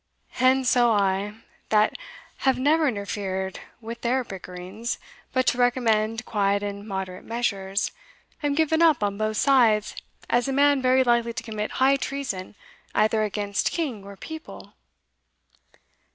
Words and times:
And 0.39 0.65
so 0.65 0.91
I, 0.93 1.35
that 1.69 1.93
have 2.37 2.57
never 2.57 2.87
interfered 2.87 3.59
with 3.79 4.01
their 4.01 4.23
bickerings, 4.23 4.97
but 5.31 5.45
to 5.45 5.59
recommend 5.59 6.25
quiet 6.25 6.63
and 6.63 6.87
moderate 6.87 7.23
measures, 7.23 7.91
am 8.41 8.55
given 8.55 8.81
up 8.81 9.03
on 9.03 9.19
both 9.19 9.37
sides 9.37 9.95
as 10.27 10.47
a 10.47 10.53
man 10.53 10.81
very 10.81 11.03
likely 11.03 11.33
to 11.33 11.43
commit 11.43 11.73
high 11.73 11.97
treason, 11.97 12.55
either 12.95 13.21
against 13.21 13.69
King 13.69 14.03
or 14.03 14.17
People? 14.17 14.73